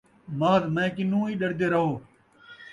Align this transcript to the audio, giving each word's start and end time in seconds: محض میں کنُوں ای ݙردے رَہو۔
محض 0.39 0.63
میں 0.75 0.89
کنُوں 0.95 1.23
ای 1.27 1.33
ݙردے 1.39 1.67
رَہو۔ 1.73 1.93